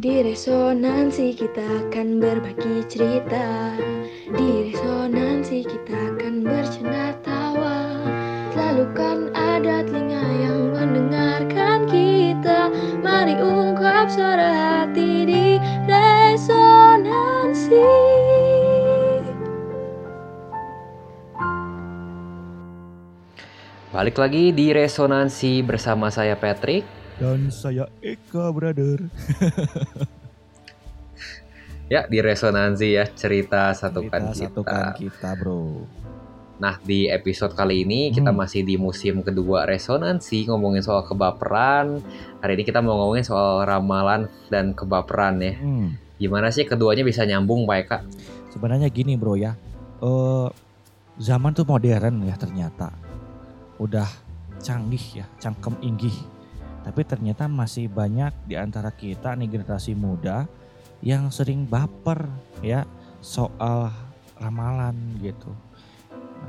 [0.00, 3.76] Di resonansi kita akan berbagi cerita.
[4.32, 8.00] Di resonansi kita akan bercanda tawa.
[8.48, 12.72] Selalu kan ada telinga yang mendengarkan kita.
[13.04, 17.84] Mari ungkap suara hati di resonansi.
[23.92, 29.04] Balik lagi di Resonansi bersama saya Patrick Dan saya Eka, brother.
[31.90, 35.82] Ya di Resonansi ya cerita satukan kita kita, satukan kita, bro.
[36.62, 38.38] Nah di episode kali ini kita Hmm.
[38.38, 41.98] masih di musim kedua Resonansi Ngomongin soal kebaperan
[42.38, 45.98] Hari ini kita mau ngomongin soal ramalan dan kebaperan ya Hmm.
[46.14, 47.98] Gimana sih keduanya bisa nyambung Pak Eka?
[48.54, 49.58] Sebenarnya gini, bro ya.
[49.98, 50.48] Eh
[51.18, 52.94] zaman tuh modern ya ternyata.
[53.82, 54.06] Udah
[54.62, 56.14] canggih ya, cangkem inggih.
[56.90, 60.50] Tapi ternyata masih banyak di antara kita nih generasi muda
[61.06, 62.26] yang sering baper
[62.66, 62.82] ya
[63.22, 63.94] soal
[64.42, 65.54] ramalan gitu.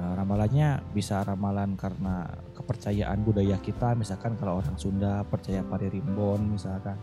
[0.02, 2.26] Nah, ramalannya bisa ramalan karena
[2.58, 6.98] kepercayaan budaya kita, misalkan kalau orang Sunda percaya pari rimbon misalkan.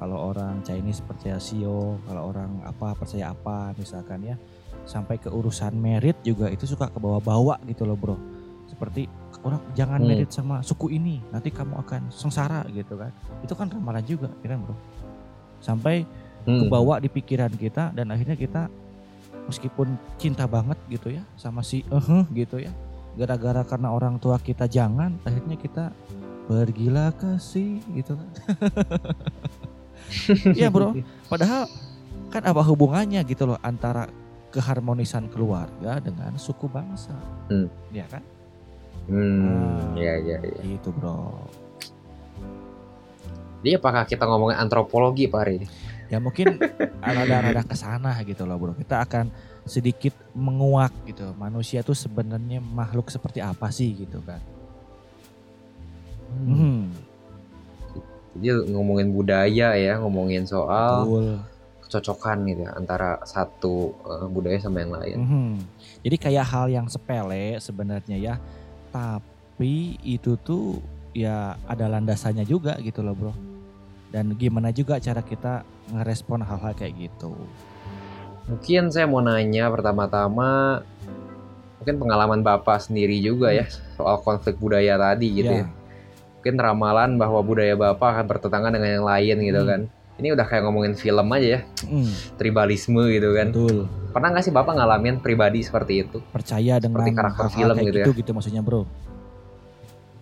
[0.00, 4.40] Kalau orang Chinese percaya sio, kalau orang apa percaya apa misalkan ya.
[4.88, 8.16] Sampai ke urusan merit juga itu suka ke bawah-bawa gitu loh, Bro.
[8.64, 10.08] Seperti orang jangan Hmm.
[10.08, 13.10] merit sama suku ini, nanti kamu akan sengsara gitu kan.
[13.42, 14.74] Itu kan ramalan juga, ya kan, Bro.
[15.58, 16.02] Sampai
[16.42, 16.66] Hmm.
[16.66, 18.66] kebawa di pikiran kita dan akhirnya kita
[19.42, 22.70] meskipun cinta banget gitu ya sama si eh gitu ya
[23.14, 25.90] gara-gara karena orang tua kita jangan akhirnya kita
[26.46, 28.28] bergila kasih gitu kan
[30.54, 30.90] Iya bro
[31.26, 31.66] padahal
[32.28, 34.06] kan apa hubungannya gitu loh antara
[34.50, 37.14] keharmonisan keluarga dengan suku bangsa
[37.46, 37.66] Hmm.
[37.90, 38.20] ya kan
[39.02, 40.62] Hmm, ya ya ya.
[40.62, 41.34] gitu bro
[43.62, 45.66] Jadi apakah kita ngomongin antropologi Pak ini?
[46.10, 46.58] ya mungkin
[47.00, 48.74] rada-rada ke sana gitu loh bro.
[48.74, 49.30] Kita akan
[49.64, 51.30] sedikit menguak gitu.
[51.38, 54.42] Manusia tuh sebenarnya makhluk seperti apa sih gitu kan.
[56.32, 56.90] Hmm,
[58.34, 61.26] Jadi ngomongin budaya ya, ngomongin soal betul.
[61.86, 65.16] kecocokan gitu ya, antara satu eh, budaya sama yang lain.
[65.16, 65.50] Mhm.
[66.02, 68.34] Jadi kayak hal yang sepele sebenarnya ya.
[68.92, 70.78] Tapi itu tuh
[71.12, 73.32] ya ada landasannya juga gitu loh bro.
[74.12, 77.32] Dan gimana juga cara kita ngerespon hal-hal kayak gitu.
[78.44, 80.82] Mungkin saya mau nanya pertama-tama,
[81.80, 83.64] mungkin pengalaman Bapak sendiri juga ya
[83.96, 85.64] soal konflik budaya tadi gitu ya.
[85.64, 85.66] Ya.
[86.36, 89.70] Mungkin ramalan bahwa budaya Bapak akan bertentangan dengan yang lain gitu Hmm.
[89.70, 89.80] kan.
[90.20, 93.48] Ini udah kayak ngomongin film aja ya, Hmm, tribalisme gitu kan.
[93.48, 93.88] betul.
[94.12, 96.18] Pernah nggak sih Bapak ngalamin pribadi seperti itu?
[96.28, 98.04] Percaya dengan Seperti karakter hal-hal film kayak gitu ya.
[98.04, 98.84] gitu gitu maksudnya bro.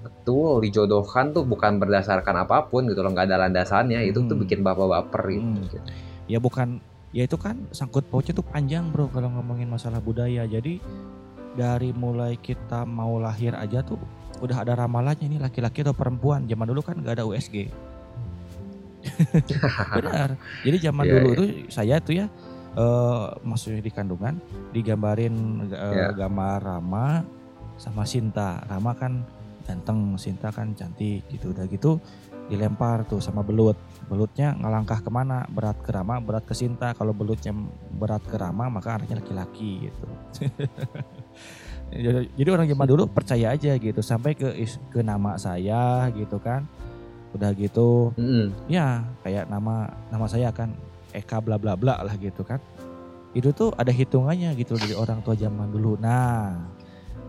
[0.01, 4.01] Betul, dijodohkan tuh bukan berdasarkan apa pun gitu loh, nggak ada landasannya.
[4.03, 4.43] Itu tuh Hmm.
[4.43, 5.43] bikin Bapak baper gitu.
[5.43, 5.67] Hmm.
[6.25, 6.79] ya bukan
[7.11, 10.79] ya itu kan sangkut pautnya tuh panjang bro kalau ngomongin masalah budaya jadi
[11.53, 13.99] dari mulai kita mau lahir aja tuh
[14.39, 17.67] udah ada ramalannya ini laki-laki atau perempuan zaman dulu kan nggak ada USG
[19.97, 21.35] benar jadi zaman Iya, dulu iya.
[21.35, 22.27] tuh saya tuh ya
[22.71, 24.39] eh maksudnya di kandungan
[24.71, 25.35] digambarin
[25.67, 26.09] eh, Iya.
[26.15, 27.07] gambar Rama
[27.75, 28.63] sama Sinta.
[28.65, 29.27] Rama kan
[29.67, 31.51] ganteng Sinta kan cantik gitu.
[31.51, 31.99] Udah gitu
[32.47, 33.75] dilempar tuh sama belut.
[34.11, 35.47] Belutnya ngelangkah ke mana?
[35.47, 36.95] Berat ke Rama berat ke Sinta.
[36.95, 37.51] Kalau belutnya
[37.91, 40.07] berat ke Rama maka anaknya laki-laki gitu.
[42.39, 43.99] Jadi orang zaman dulu percaya aja gitu.
[43.99, 44.47] Sampai ke
[44.91, 46.63] ke nama saya gitu kan.
[47.31, 48.51] Udah gitu Mm-mm.
[48.67, 50.75] ya kayak nama nama saya kan
[51.13, 52.59] Eka bla bla bla lah gitu kan.
[53.35, 55.99] Itu tuh ada hitungannya gitu dari orang tua zaman dulu.
[56.01, 56.59] Nah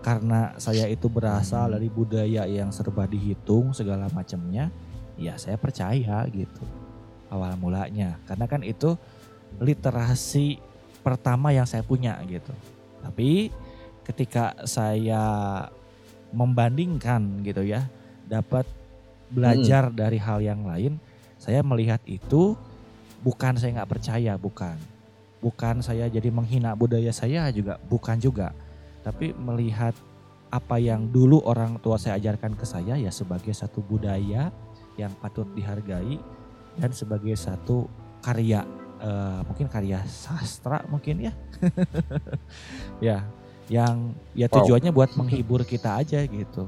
[0.02, 4.74] karena saya itu berasal dari budaya yang serba dihitung segala macamnya
[5.14, 6.66] ya saya percaya gitu
[7.30, 8.18] awal mulanya.
[8.26, 8.98] Karena kan itu
[9.62, 10.58] literasi
[11.06, 12.54] pertama yang saya punya gitu.
[13.02, 13.54] Tapi
[14.06, 15.22] ketika saya
[16.32, 17.86] membandingkan gitu ya
[18.26, 18.64] dapat
[19.32, 21.00] belajar dari hal yang lain
[21.36, 22.56] saya melihat itu
[23.22, 24.78] bukan saya nggak percaya bukan.
[25.42, 28.54] Bukan saya jadi menghina budaya saya juga bukan juga.
[29.02, 29.98] Tapi melihat
[30.52, 34.52] apa yang dulu orang tua saya ajarkan ke saya ya sebagai satu budaya
[35.00, 36.20] yang patut dihargai
[36.78, 37.88] dan sebagai satu
[38.22, 38.62] karya
[39.02, 41.34] eh, mungkin karya sastra mungkin ya.
[43.02, 43.26] Ya
[43.72, 44.62] yang ya Wow.
[44.68, 46.68] tujuannya buat menghibur kita aja gitu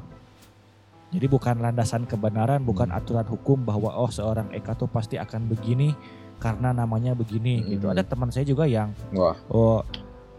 [1.14, 5.94] jadi bukan landasan kebenaran bukan aturan hukum bahwa oh seorang Eka tuh pasti akan begini
[6.42, 7.88] karena namanya begini gitu.
[7.88, 7.94] Hmm.
[7.94, 9.86] ada teman saya juga yang Wah, oh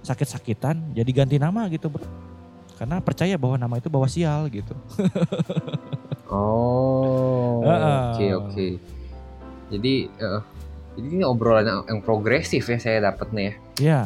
[0.04, 2.04] sakit-sakitan jadi ganti nama gitu bro.
[2.74, 4.74] Karena percaya bahwa nama itu bawa sial gitu.
[6.34, 8.68] Oh, oke oke.
[9.70, 10.40] Jadi eh,
[10.98, 13.54] Jadi ini obrolan yang, yang progresif ya saya dapat nih ya.
[13.78, 14.00] Ya,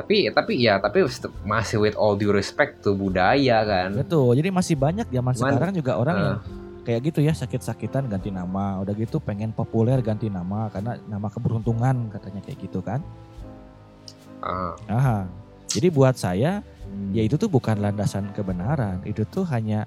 [0.00, 1.04] Tapi tapi ya tapi
[1.44, 3.92] masih with all due respect to budaya kan.
[3.92, 4.32] betul.
[4.32, 6.36] Jadi masih banyak zaman Cuman, sekarang juga orang eh, yang
[6.80, 8.80] kayak gitu ya sakit-sakitan ganti nama.
[8.80, 13.04] Udah gitu pengen populer ganti nama karena nama keberuntungan katanya kayak gitu kan.
[14.40, 15.18] ah, Aha.
[15.68, 16.64] Jadi buat saya
[17.14, 19.04] ya itu tuh bukan landasan kebenaran.
[19.04, 19.84] Itu tuh hanya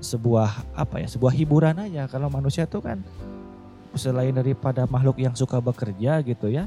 [0.00, 2.08] sebuah apa ya, sebuah hiburan aja.
[2.08, 3.04] Kalau manusia tuh kan
[3.92, 6.64] selain daripada makhluk yang suka bekerja gitu ya.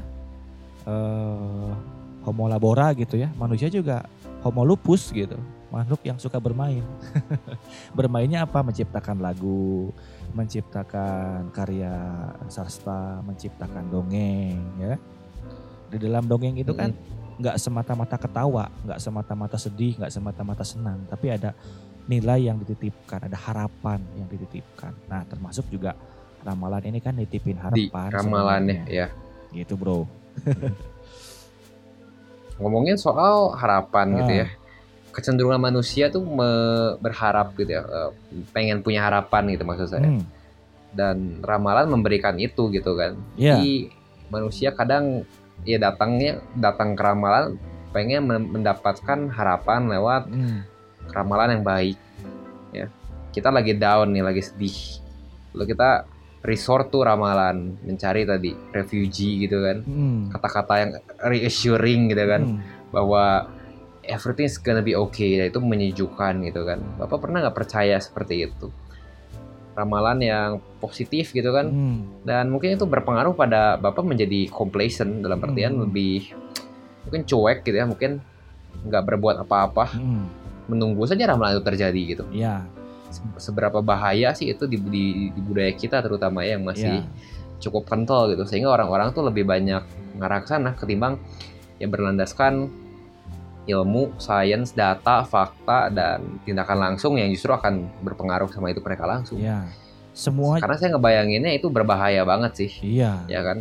[0.86, 1.95] eh
[2.26, 3.30] homo labora gitu ya.
[3.38, 4.02] Manusia juga
[4.42, 5.38] homo lupus gitu.
[5.70, 6.82] Makhluk yang suka bermain.
[7.98, 8.62] Bermainnya apa?
[8.62, 9.90] Menciptakan lagu,
[10.34, 11.94] menciptakan karya
[12.50, 14.94] sastra, menciptakan dongeng ya.
[15.90, 16.90] Di dalam dongeng itu kan
[17.36, 21.52] nggak semata-mata ketawa, nggak semata-mata sedih, nggak semata-mata senang, tapi ada
[22.08, 24.94] nilai yang dititipkan, ada harapan yang dititipkan.
[25.10, 25.92] Nah, termasuk juga
[26.46, 28.08] ramalan ini kan nitipin di harapan.
[28.14, 29.06] ramalannya sebenarnya.
[29.10, 29.52] ya.
[29.52, 30.06] Gitu, Bro.
[32.56, 34.40] Ngomongin soal harapan gitu Ah.
[34.42, 34.48] ya.
[35.10, 38.10] Kecenderungan manusia tuh me- berharap gitu ya, eh,
[38.50, 40.04] pengen punya harapan gitu maksud saya.
[40.04, 40.24] Hmm,
[40.90, 43.16] Dan ramalan memberikan itu gitu kan.
[43.34, 43.56] Iya.
[43.56, 43.92] Jadi
[44.26, 45.28] manusia kadang
[45.62, 47.56] ya datangnya datang ke ramalan
[47.90, 50.60] pengen men- mendapatkan harapan lewat hmm,
[51.08, 51.96] ramalan yang baik
[52.70, 52.92] ya
[53.30, 55.00] kita lagi down nih lagi sedih
[55.52, 56.04] lalu kita
[56.42, 59.80] resort tuh ramalan mencari tadi refugee gitu kan.
[59.82, 60.90] Hmm, kata-kata yang
[61.22, 62.42] reassuring gitu kan.
[62.44, 62.60] Hmm.
[62.86, 63.50] bahwa
[64.02, 66.78] everything's gonna be okay dan itu menyejukkan gitu kan.
[66.96, 68.70] Bapak pernah nggak percaya seperti itu?
[69.74, 71.68] Ramalan yang positif gitu kan.
[71.68, 75.82] Hmm, dan mungkin itu berpengaruh pada bapak menjadi complacent dalam artian Hmm.
[75.84, 76.32] lebih
[77.04, 78.22] mungkin cuek gitu ya mungkin
[78.82, 79.86] nggak berbuat apa-apa.
[79.92, 80.24] Hmm.
[80.66, 82.24] menunggu saja ramalan itu terjadi gitu.
[82.34, 82.66] Ya,
[83.36, 87.08] seberapa bahaya sih itu di, di, di budaya kita terutama ya yang masih ya.
[87.62, 89.82] cukup kental gitu sehingga orang-orang tuh lebih banyak
[90.16, 91.20] ngarah ke sana ketimbang
[91.76, 92.72] yang berlandaskan
[93.66, 99.42] ilmu, sains, data, fakta dan tindakan langsung yang justru akan berpengaruh sama itu mereka langsung.
[99.42, 99.66] Ya.
[100.16, 103.20] Semua Karena saya ngebayanginnya itu berbahaya banget sih, iya.
[103.28, 103.60] ya kan?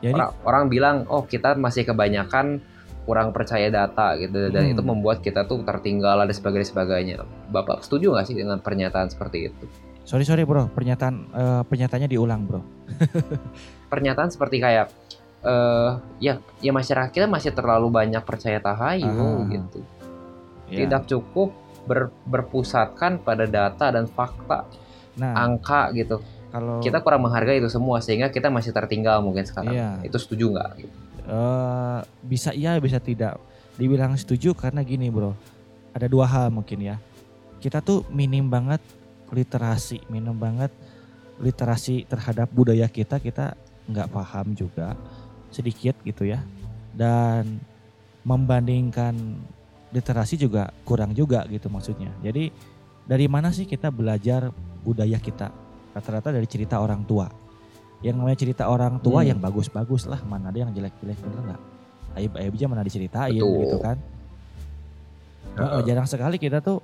[0.00, 2.64] Jadi orang, orang bilang, oh kita masih kebanyakan
[3.10, 4.72] kurang percaya data gitu dan Hmm.
[4.72, 7.16] itu membuat kita tuh tertinggal dan sebagainya sebagainya.
[7.48, 9.66] Bapak setuju nggak sih dengan pernyataan seperti itu?
[10.00, 12.62] sorry sorry bro, pernyataan eh, pernyataannya diulang bro.
[13.86, 14.86] Pernyataan seperti kayak
[15.40, 15.90] eh
[16.20, 19.48] ya ya masyarakat kita masih terlalu banyak percaya tahayul Ah.
[19.48, 19.80] gitu.
[20.68, 20.84] Ya.
[20.84, 21.50] Tidak cukup
[21.82, 24.62] ber- berpusatkan pada data dan fakta,
[25.16, 26.22] Nah, angka gitu.
[26.48, 29.72] kalau Kita kurang menghargai itu semua sehingga kita masih tertinggal mungkin sekarang.
[29.72, 29.90] Iya.
[30.02, 30.70] Itu setuju nggak?
[30.76, 30.94] Gitu.
[31.30, 33.38] Eh, bisa iya bisa tidak.
[33.78, 35.32] Dibilang setuju karena gini bro,
[35.94, 36.96] ada dua hal mungkin ya.
[37.62, 38.82] Kita tuh minim banget
[39.30, 40.74] literasi, minim banget
[41.40, 43.22] literasi terhadap budaya kita.
[43.22, 43.54] Kita
[43.88, 44.98] nggak paham juga
[45.48, 46.42] sedikit gitu ya.
[46.92, 47.62] Dan
[48.26, 49.16] membandingkan
[49.90, 52.12] literasi juga kurang juga gitu maksudnya.
[52.22, 52.52] Jadi
[53.06, 54.52] dari mana sih kita belajar
[54.84, 55.50] budaya kita?
[55.90, 57.26] Rata-rata dari cerita orang tua.
[58.00, 59.36] Yang namanya cerita orang tua Hmm.
[59.36, 61.60] yang bagus-bagus lah, mana ada yang jelek-jelek bener nggak?
[62.16, 63.60] Aib-aib aja mana diceritain Betul.
[63.68, 63.96] gitu kan.
[65.60, 65.82] Heeh, Heeh.
[65.84, 66.80] jarang sekali kita tuh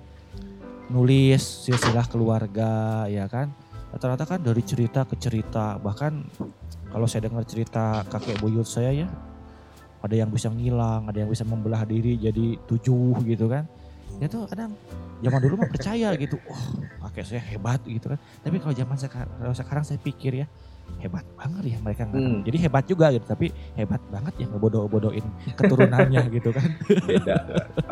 [0.92, 3.50] nulis silsilah keluarga ya kan.
[3.90, 6.20] Rata-rata kan dari cerita ke cerita, bahkan
[6.92, 9.08] kalau saya dengar cerita kakek buyut saya ya,
[10.04, 13.64] ada yang bisa ngilang, ada yang bisa membelah diri jadi tujuh gitu kan.
[14.20, 14.76] Ya tuh kadang
[15.24, 16.60] zaman dulu mah percaya gitu, wah
[17.08, 18.20] kakek saya hebat gitu kan.
[18.44, 20.46] Tapi kalau zaman sekarang, kalau sekarang saya pikir ya
[20.96, 22.40] hebat banget ya mereka Hmm.
[22.42, 26.68] Jadi hebat juga gitu, tapi hebat banget ya ngebodoh-bodohin keturunannya gitu kan.
[27.04, 27.34] Beda.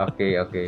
[0.00, 0.62] Oke oke.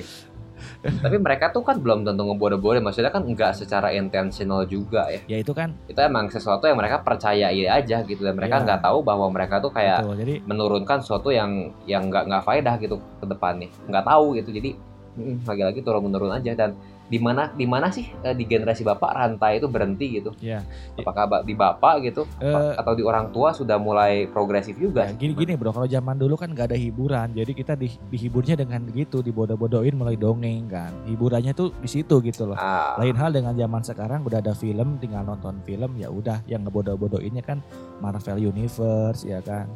[0.82, 5.20] Tapi mereka tuh kan belum tentu ngebodoh-bodoh, maksudnya kan nggak secara intentional juga ya.
[5.28, 8.64] Ya itu kan Itu emang sesuatu yang mereka percayai aja gitu dan mereka Iya.
[8.64, 10.16] nggak tahu bahwa mereka tuh kayak betul.
[10.16, 11.50] Jadi menurunkan sesuatu yang
[11.84, 14.70] yang nggak nggak faedah gitu ke depannya nggak tahu gitu jadi
[15.14, 16.72] mm, lagi-lagi turun menurun aja dan
[17.08, 20.60] di mana di mana sih eh, di generasi bapak rantai itu berhenti gitu ya
[20.98, 25.38] apakah di bapak gitu eh, atau di orang tua sudah mulai progresif juga Ya, gini
[25.38, 29.22] gini bro, kalau zaman dulu kan nggak ada hiburan, jadi kita di, dihiburnya dengan gitu,
[29.22, 30.90] dibodoh-bodohin mulai dongeng kan.
[31.06, 32.58] Hiburannya tuh di situ gitu loh.
[32.58, 36.42] ah, Lain hal dengan zaman sekarang udah ada film, tinggal nonton film ya udah.
[36.50, 37.62] Yang ngebodoh-bodohinnya kan
[38.02, 39.70] Marvel Universe ya kan,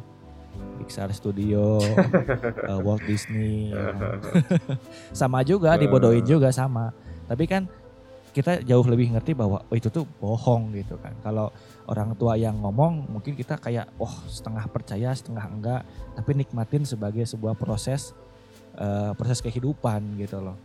[0.83, 1.79] Pixar Studio,
[2.69, 4.19] eh, Walt Disney, ya kan.
[5.23, 6.91] sama juga dibodohin juga sama.
[7.31, 7.63] Tapi kan
[8.35, 11.15] kita jauh lebih ngerti bahwa oh itu tuh bohong gitu kan.
[11.23, 11.47] Kalau
[11.87, 15.81] orang tua yang ngomong mungkin kita kayak oh setengah percaya setengah enggak
[16.15, 18.11] tapi nikmatin sebagai sebuah proses
[18.75, 20.59] eh, proses kehidupan gitu loh.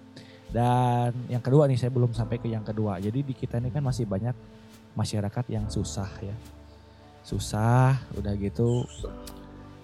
[0.51, 2.99] Dan yang kedua nih saya belum sampai ke yang kedua.
[2.99, 4.35] Jadi di kita ini kan masih banyak
[4.99, 6.35] masyarakat yang susah ya.
[7.23, 8.87] Susah udah gitu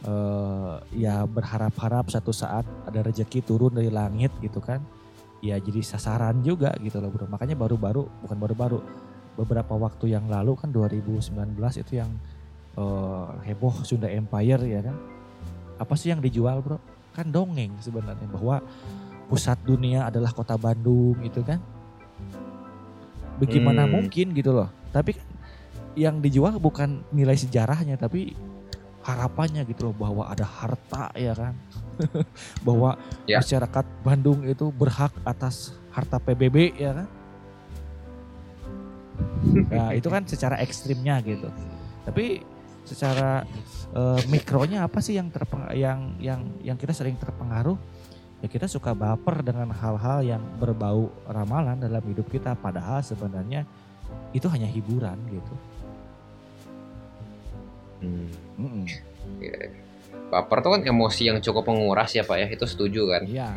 [0.02, 4.82] eh ya berharap-harap satu saat ada rezeki turun dari langit gitu kan
[5.42, 7.26] ya jadi sasaran juga gitu loh bro.
[7.26, 8.78] Makanya baru-baru bukan baru-baru
[9.34, 12.10] beberapa waktu yang lalu kan 2019 itu yang
[12.78, 14.96] eh, heboh Sunda Empire ya kan?
[15.82, 16.78] Apa sih yang dijual bro?
[17.12, 18.62] Kan dongeng sebenarnya bahwa
[19.26, 21.58] pusat dunia adalah kota Bandung gitu kan?
[23.42, 23.98] Bagaimana Hmm.
[23.98, 24.70] mungkin gitu loh.
[24.94, 25.26] Tapi kan
[25.98, 28.32] yang dijual bukan nilai sejarahnya tapi
[29.02, 31.54] harapannya gitu loh bahwa ada harta ya kan?
[32.66, 32.94] Bahwa
[33.26, 33.42] Ya.
[33.42, 37.08] masyarakat Bandung itu berhak atas harta PBB ya kan?
[39.74, 41.50] Nah itu kan secara ekstrimnya gitu.
[42.06, 42.42] Tapi
[42.82, 43.46] secara
[43.94, 47.78] eh, mikronya apa sih yang terpeng yang yang yang kita sering terpengaruh?
[48.42, 53.62] Ya kita suka baper dengan hal-hal yang berbau ramalan dalam hidup kita padahal sebenarnya
[54.34, 55.54] itu hanya hiburan gitu
[58.02, 58.28] Hmm.
[58.58, 58.84] Mm-mm.
[59.38, 59.70] Iya.
[60.28, 63.22] Baper tuh kan emosi yang cukup menguras ya Pak ya, itu setuju kan?
[63.28, 63.50] Iya,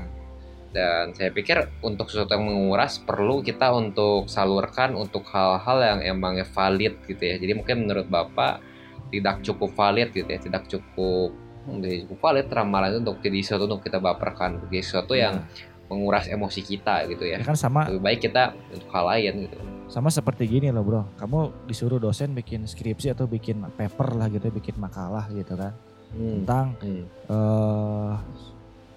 [0.76, 6.44] Dan saya pikir untuk sesuatu yang menguras perlu kita untuk salurkan untuk hal-hal yang emangnya
[6.44, 7.40] valid gitu ya.
[7.40, 8.60] Jadi mungkin menurut Bapak
[9.08, 11.32] tidak cukup valid gitu ya, tidak cukup
[11.66, 15.48] hmm, tidak cukup valid ramalan itu untuk jadi sesuatu untuk kita baperkan, jadi sesuatu yang
[15.86, 17.46] menguras emosi kita gitu ya ya.
[17.46, 19.58] kan sama Lebih baik kita untuk hal lain gitu.
[19.88, 24.50] Sama seperti gini loh bro kamu disuruh dosen bikin skripsi atau bikin paper lah gitu
[24.50, 25.74] bikin makalah gitu kan
[26.08, 26.42] Hmm.
[26.42, 27.04] tentang Hmm.
[27.28, 28.14] eh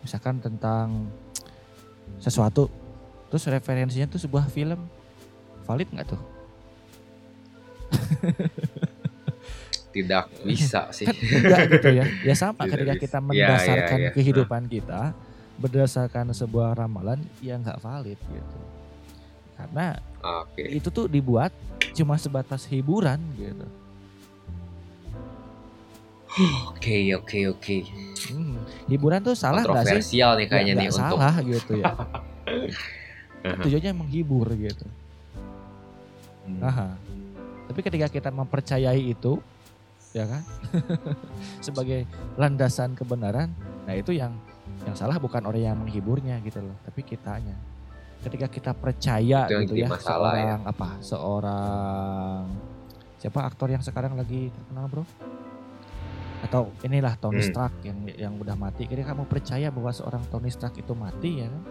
[0.00, 1.10] misalkan tentang
[2.16, 2.70] sesuatu
[3.26, 4.86] terus referensinya tuh sebuah film
[5.64, 6.20] valid nggak tuh
[9.88, 11.04] Tidak bisa sih.
[11.04, 13.02] kan enggak gitu ya ya sama Tidak ketika bisa.
[13.02, 14.10] kita Ya, mendasarkan ya, ya.
[14.12, 15.00] kehidupan kita
[15.56, 18.58] berdasarkan sebuah ramalan ya nggak valid gitu
[19.58, 20.62] karena Oke.
[20.70, 21.50] itu tuh dibuat
[21.92, 23.66] cuma sebatas hiburan gitu
[26.70, 27.76] Oke, oke, oke.
[28.30, 31.72] Hmm, hiburan tuh salah nggak sih Kontroversial nih kayaknya Ya, nih nggak untuk salah gitu
[31.82, 31.92] ya
[33.66, 34.86] tujuannya menghibur gitu
[36.48, 36.64] Hmm.
[36.64, 36.88] Aha.
[37.68, 39.36] Tapi ketika kita mempercayai itu,
[40.16, 40.40] ya kan,
[41.66, 42.08] sebagai
[42.40, 43.52] landasan kebenaran,
[43.84, 44.32] nah itu yang
[44.88, 47.52] yang salah bukan orang yang menghiburnya gitu loh, tapi kitanya.
[48.18, 50.42] Ketika kita percaya Itu gitu ya, masalah ya.
[50.58, 52.42] seorang apa, seorang
[53.18, 55.04] siapa aktor yang sekarang lagi terkenal bro?
[56.42, 57.50] Atau inilah Tony Hmm.
[57.50, 58.86] Stark yang yang udah mati.
[58.86, 61.62] Ketika kamu percaya bahwa seorang Tony Stark itu mati ya kan,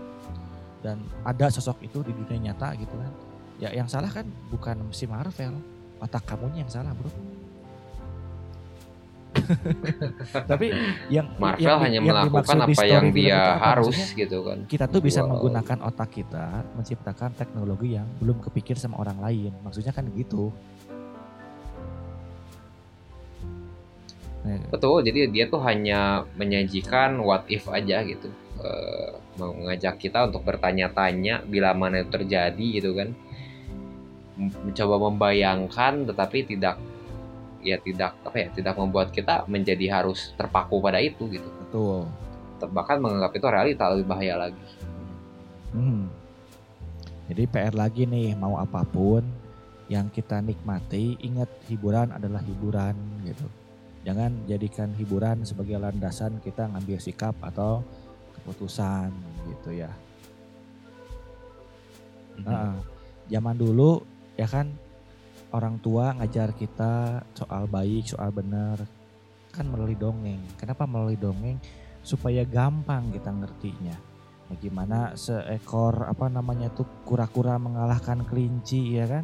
[0.84, 3.12] dan ada sosok itu di dunia nyata gitu kan
[3.58, 4.24] ya yang salah kan
[4.54, 5.58] bukan si Marvel
[5.98, 7.10] otak kamunya yang salah bro
[10.46, 10.72] tapi
[11.08, 13.66] yang Marvel yang- hanya yang melakukan apa yang dia apa?
[13.74, 14.58] harus Maksudnya, gitu kan.
[14.66, 15.30] kita tuh bisa Wow.
[15.34, 20.52] menggunakan otak kita menciptakan teknologi yang belum kepikir sama orang lain maksudnya kan gitu
[24.38, 28.32] Nah, Betul, jadi dia tuh hanya menyajikan what if aja gitu.
[28.58, 33.12] Eh, mengajak kita untuk bertanya-tanya bila mana itu terjadi gitu kan.
[34.38, 36.80] Mencoba membayangkan tetapi tidak
[37.68, 41.50] ya tidak apa ya, tidak membuat kita menjadi harus terpaku pada itu gitu.
[41.68, 42.08] betul
[42.58, 44.66] Bahkan menganggap itu realita lebih bahaya lagi.
[45.76, 46.10] Hmm.
[47.28, 49.22] Jadi PR lagi nih mau apa pun
[49.92, 52.96] yang kita nikmati ingat hiburan adalah hiburan
[53.28, 53.46] gitu.
[54.08, 57.84] Jangan jadikan hiburan sebagai landasan kita ngambil sikap atau
[58.40, 59.12] keputusan
[59.52, 59.92] gitu ya.
[62.42, 62.74] Heeh.
[63.28, 64.00] Zaman dulu
[64.40, 64.72] ya kan
[65.56, 68.84] orang tua ngajar kita soal baik, soal benar
[69.52, 70.44] kan melalui dongeng.
[70.60, 71.58] Kenapa melalui dongeng?
[72.06, 73.96] Supaya gampang kita ngertinya.
[74.48, 79.24] Bagaimana seekor apa namanya tuh kura-kura mengalahkan kelinci ya kan?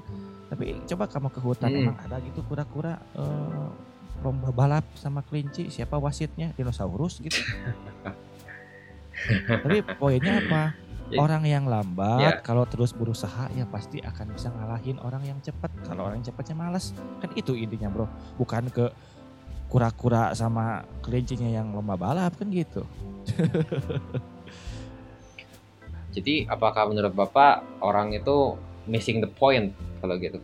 [0.49, 1.81] Tapi coba kamu ke hutan Hmm.
[1.87, 3.69] emang ada gitu kura-kura eh,
[4.19, 7.39] lomba balap sama kelinci siapa wasitnya dinosaurus gitu.
[9.63, 10.63] Tapi poinnya apa?
[11.13, 11.21] Ya.
[11.21, 12.31] Orang yang lambat Ya.
[12.41, 15.69] kalau terus berusaha ya pasti akan bisa ngalahin orang yang cepat.
[15.85, 16.89] Kalau orang yang cepatnya malas,
[17.21, 18.09] kan itu intinya bro.
[18.41, 18.89] Bukan ke
[19.69, 22.81] kura-kura sama kelincinya yang lomba balap kan gitu.
[26.13, 28.53] Jadi apakah menurut Bapak orang itu
[28.85, 30.37] missing the point kalau gitu?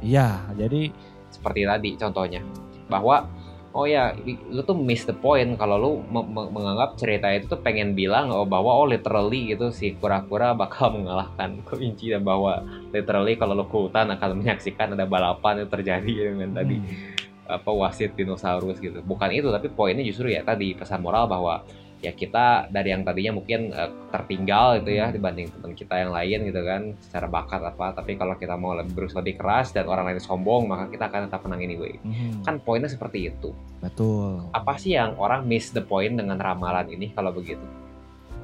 [0.00, 0.88] Iya, jadi
[1.28, 2.40] seperti tadi contohnya
[2.88, 3.28] bahwa
[3.70, 4.10] oh ya
[4.50, 5.54] lu tuh miss the point.
[5.54, 9.70] Kalau lu me- me- menganggap cerita itu tuh pengen bilang oh bahwa oh literally gitu
[9.70, 15.06] si kura-kura bakal mengalahkan kelinci dan bahwa literally kalau lu ke hutan akan menyaksikan ada
[15.06, 19.02] balapan yang terjadi dengan tadi hmm, apa wasit dinosaurus gitu.
[19.06, 21.62] Bukan itu tapi poinnya justru ya tadi pesan moral bahwa
[22.00, 25.14] ya kita dari yang tadinya mungkin uh, tertinggal gitu ya Hmm.
[25.14, 28.92] dibanding teman kita yang lain gitu kan secara bakat apa tapi kalau kita mau lebih
[28.94, 32.40] berusaha lebih keras dan orang lain sombong maka kita akan tetap menang anyway Mhm.
[32.42, 34.48] kan poinnya seperti itu betul.
[34.50, 37.62] apa sih yang orang miss the point dengan ramalan ini kalau begitu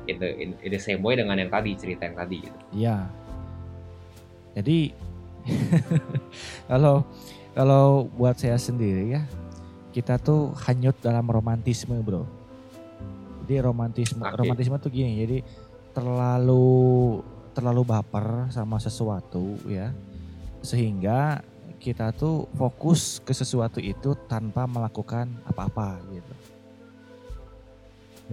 [0.05, 3.09] in the, in, in the same way dengan yang tadi cerita yang tadi gitu Iya.
[4.55, 4.89] Jadi
[6.67, 7.05] kalau
[7.53, 9.23] kalau buat saya sendiri ya,
[9.91, 12.29] kita tuh hanyut dalam romantisme, Bro.
[13.47, 14.43] Jadi romantisme Oke.
[14.43, 15.39] romantisme tuh gini, jadi
[15.95, 17.23] terlalu
[17.55, 19.95] terlalu baper sama sesuatu ya.
[20.67, 21.39] Sehingga
[21.79, 26.35] kita tuh fokus ke sesuatu itu tanpa melakukan apa-apa gitu.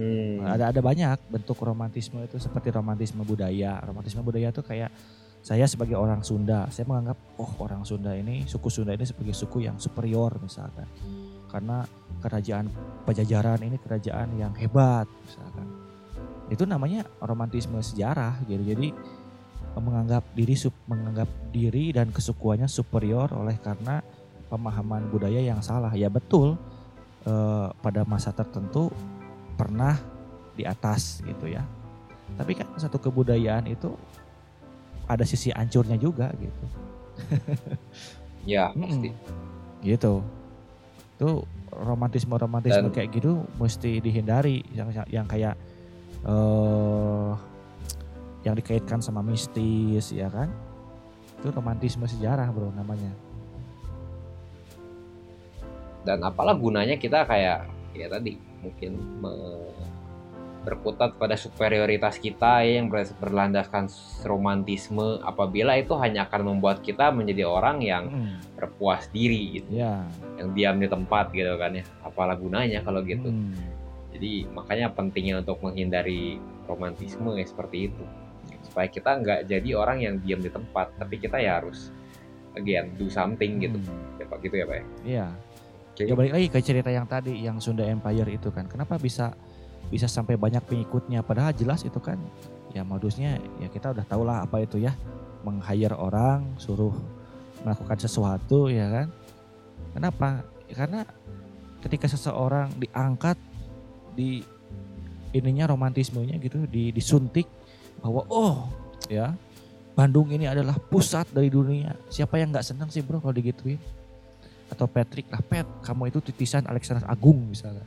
[0.02, 0.42] hmm.
[0.42, 3.78] Ada ada banyak bentuk romantisme itu seperti romantisme budaya.
[3.86, 4.90] Romantisme budaya itu kayak
[5.44, 9.62] saya sebagai orang Sunda, saya menganggap oh orang Sunda ini suku Sunda ini sebagai suku
[9.62, 10.90] yang superior misalkan.
[11.54, 11.86] Karena
[12.18, 12.66] kerajaan
[13.04, 15.68] Pajajaran ini kerajaan yang hebat misalkan.
[16.48, 18.64] Itu namanya romantisme sejarah gitu.
[18.64, 18.96] Jadi
[19.76, 24.00] menganggap diri sup- menganggap diri dan kesukuannya superior oleh karena
[24.48, 25.92] pemahaman budaya yang salah.
[25.92, 26.56] Ya betul.
[27.24, 28.92] eh, pada masa tertentu
[29.56, 29.96] pernah
[30.52, 31.64] di atas gitu ya.
[32.36, 33.96] Tapi kan satu kebudayaan itu
[35.08, 36.64] ada sisi hancurnya juga gitu.
[38.52, 39.08] ya pasti
[39.80, 40.20] Gitu.
[41.14, 45.54] Itu romantisme-romantisme Dan- kayak gitu mesti dihindari yang yang kayak
[46.24, 47.32] eh
[48.44, 50.50] yang dikaitkan sama mistis ya kan.
[51.40, 53.12] Itu romantisme sejarah, Bro, namanya.
[56.04, 57.64] dan apalah gunanya kita kayak
[57.96, 58.92] ya tadi mungkin
[59.24, 59.72] me-
[60.64, 63.86] berkutat pada superioritas kita ya, yang ber- berlandaskan
[64.24, 70.02] romantisme apabila itu hanya akan membuat kita menjadi orang yang Mm, berpuas diri gitu Ya.
[70.36, 73.52] yang diam di tempat gitu kan ya apalah gunanya kalau gitu mm.
[74.10, 78.04] jadi makanya pentingnya untuk menghindari romantisme ya seperti itu
[78.64, 81.92] supaya kita nggak jadi orang yang diam di tempat tapi kita ya harus
[82.54, 84.16] again do something gitu Mm.
[84.16, 85.26] ya pak gitu ya pak ya Iya.
[85.94, 86.02] Oke.
[86.04, 88.66] Ya balik lagi ke cerita yang tadi yang Sunda Empire itu kan.
[88.66, 89.30] Kenapa bisa
[89.92, 92.16] bisa sampai banyak pengikutnya padahal jelas itu kan
[92.74, 94.92] ya modusnya ya kita udah tahu lah apa itu ya
[95.44, 96.92] meng-hire orang suruh
[97.62, 99.06] melakukan sesuatu ya kan.
[99.94, 100.28] Kenapa?
[100.66, 101.00] Ya karena
[101.84, 103.36] ketika seseorang diangkat
[104.16, 104.42] di
[105.36, 107.44] ininya romantismenya gitu di disuntik
[108.00, 108.70] bahwa oh
[109.10, 109.36] ya
[109.94, 111.94] Bandung ini adalah pusat dari dunia.
[112.10, 113.78] Siapa yang nggak senang sih bro kalau digituin?
[114.66, 117.86] Atau Patrick lah, Pet, kamu itu titisan Alexander Agung misalnya.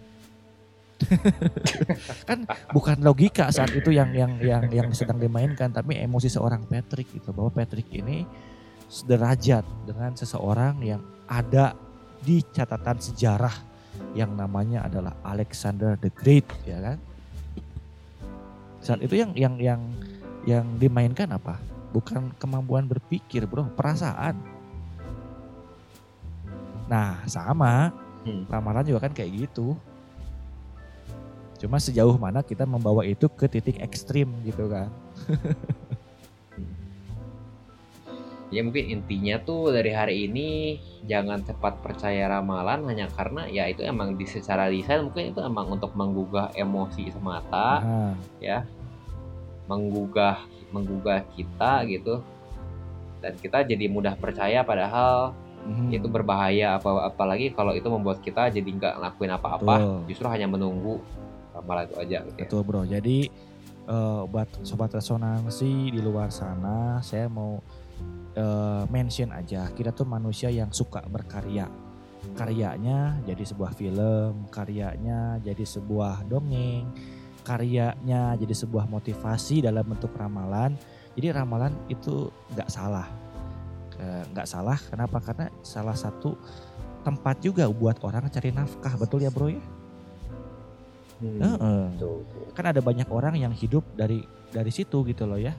[2.30, 7.14] kan bukan logika saat itu yang yang yang yang sedang dimainkan, tapi emosi seorang Patrick
[7.14, 8.26] gitu bahwa Patrick ini
[8.90, 11.76] sederajat dengan seseorang yang ada
[12.24, 13.54] di catatan sejarah
[14.18, 16.98] yang namanya adalah Alexander the Great, ya kan?
[18.82, 19.82] Saat itu yang yang yang
[20.48, 21.60] yang dimainkan apa?
[21.94, 24.38] Bukan kemampuan berpikir, bro, perasaan.
[26.88, 27.92] Nah, sama
[28.28, 28.44] Hmm.
[28.52, 29.80] ramalan juga kan kayak gitu.
[31.58, 34.90] Cuma sejauh mana kita membawa itu ke titik ekstrim gitu kan.
[38.48, 43.84] Ya mungkin intinya tuh dari hari ini jangan cepat percaya ramalan hanya karena ya itu
[43.84, 47.84] emang di secara desain mungkin itu emang untuk menggugah emosi semata,
[48.40, 48.64] Nah,
[49.68, 52.24] menggugah menggugah kita gitu.
[53.20, 55.36] Dan kita jadi mudah percaya padahal
[55.68, 55.92] mhm.
[55.92, 61.04] itu berbahaya apa apalagi kalau itu membuat kita jadi nggak ngelakuin apa-apa, justru hanya menunggu
[61.62, 62.46] itu aja gitu ya.
[62.46, 62.82] Betul bro.
[62.84, 63.18] Jadi
[63.88, 67.60] eh, buat sobat resonansi di luar sana, saya mau
[68.36, 71.70] eh, mention aja kita tuh manusia yang suka berkarya.
[72.34, 76.92] Karyanya jadi sebuah film, karyanya jadi sebuah dongeng,
[77.46, 80.76] karyanya jadi sebuah motivasi dalam bentuk ramalan.
[81.18, 83.08] Jadi ramalan itu nggak salah,
[83.98, 84.78] Eh, nggak salah.
[84.78, 85.18] Kenapa?
[85.18, 86.38] Karena salah satu
[87.02, 89.62] tempat juga buat orang cari nafkah, betul ya bro ya?
[91.18, 92.54] Hmm, Heeh betul, betul.
[92.54, 94.22] kan ada banyak orang yang hidup dari
[94.54, 95.54] dari situ gitu loh ya.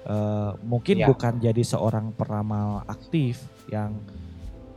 [0.00, 1.06] Eh, mungkin Ya.
[1.12, 4.00] bukan jadi seorang peramal aktif yang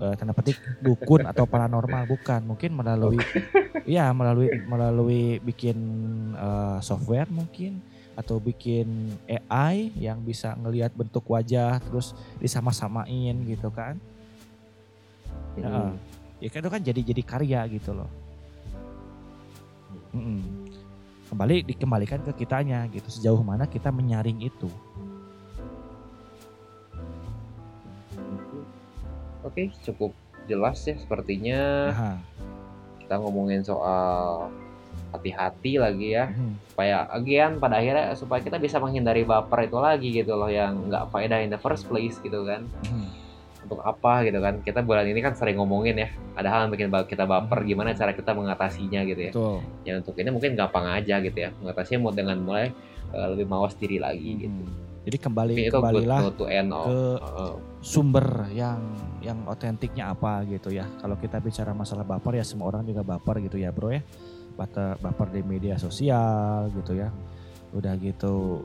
[0.02, 3.22] eh, tanda petik dukun atau paranormal bukan, mungkin melalui
[3.88, 5.78] ya melalui melalui bikin
[6.36, 7.80] eh, software mungkin
[8.14, 13.98] atau bikin AI yang bisa ngelihat bentuk wajah terus disama-samain gitu kan.
[15.58, 15.64] Hmm.
[15.66, 15.92] Heeh.
[16.44, 18.10] Ya kan itu kan jadi jadi karya gitu loh.
[20.14, 20.40] Mm-mm.
[21.28, 24.70] Kembali dikembalikan ke kitanya gitu sejauh mana kita menyaring itu.
[29.44, 30.12] Oke, cukup
[30.46, 31.62] jelas ya sepertinya.
[31.90, 32.14] Aha.
[33.04, 34.48] kita ngomongin soal
[35.12, 36.56] hati-hati lagi ya Hmm.
[36.72, 41.12] supaya again pada akhirnya supaya kita bisa menghindari baper itu lagi gitu loh yang nggak
[41.12, 43.12] faedah in the first place gitu kan Hmm.
[43.74, 46.08] Untuk apa gitu kan kita bulan ini kan sering ngomongin ya
[46.38, 49.58] ada hal yang bikin kita baper gimana cara kita mengatasinya gitu ya Betul.
[49.84, 52.70] ya untuk ini mungkin gampang aja gitu ya mengatasinya mau dengan mulai
[53.12, 55.12] eh, lebih mawas diri lagi gitu Hmm.
[55.12, 58.80] Jadi kembali good kembalilah to end ke uh, sumber yang
[59.20, 60.88] yang otentiknya apa gitu ya.
[61.04, 64.00] Kalau kita bicara masalah baper ya semua orang juga baper gitu ya bro ya.
[64.56, 67.12] Baper, baper di media sosial gitu ya.
[67.76, 68.64] Udah gitu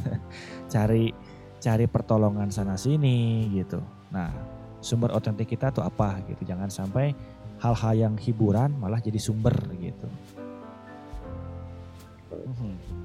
[0.72, 1.12] cari
[1.60, 3.84] cari pertolongan sana sini gitu.
[4.16, 4.32] Nah
[4.80, 6.48] sumber otentik kita tuh apa gitu.
[6.48, 7.12] Jangan sampai
[7.60, 10.08] hal-hal yang hiburan malah jadi sumber gitu.
[12.32, 13.04] Mhm.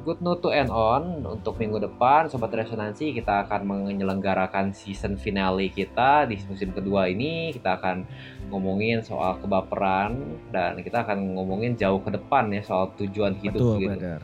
[0.00, 5.68] good note to end on untuk minggu depan sobat resonansi kita akan menyelenggarakan season finale
[5.68, 8.08] kita di musim kedua ini kita akan
[8.48, 13.76] ngomongin soal kebaperan dan kita akan ngomongin jauh ke depan ya soal tujuan hidup Betul
[13.76, 14.20] gitu brother.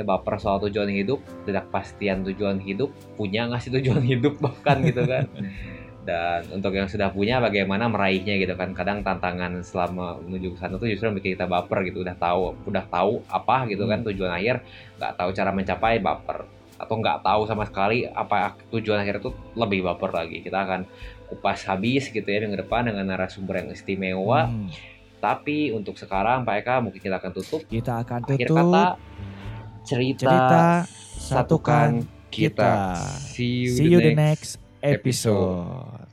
[0.00, 2.88] Kita baper soal tujuan hidup tidak pastian tujuan hidup
[3.20, 5.28] punya nggak sih tujuan hidup bahkan gitu kan.
[6.08, 8.72] Dan untuk yang sudah punya bagaimana meraihnya gitu kan.
[8.72, 12.00] Kadang tantangan selama menuju ke sana tuh justru bikin kita baper gitu.
[12.00, 14.64] Udah tahu udah tahu apa gitu kan tujuan akhir
[14.96, 16.48] nggak tahu cara mencapai baper.
[16.80, 20.40] Atau nggak tahu sama sekali apa tujuan akhir itu lebih baper lagi.
[20.40, 20.88] Kita akan
[21.28, 24.48] kupas habis gitu ya minggu depan dengan narasumber yang istimewa.
[24.48, 24.72] Hmm.
[25.20, 27.60] tapi untuk sekarang Pak Eka mungkin kita akan tutup.
[27.68, 28.72] Kita akan akhir tutup.
[28.72, 28.96] kata
[29.84, 30.64] cerita, cerita
[31.20, 32.28] satukan kita.
[32.30, 32.72] kita.
[33.34, 36.09] See you, See you the next episode.